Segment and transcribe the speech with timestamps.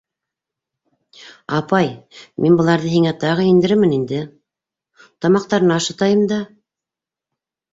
[1.57, 1.91] -Апай,
[2.45, 4.23] мин быларҙы һиңә тағы индерермен инде...
[5.27, 6.41] тамаҡтарына ашатайым да...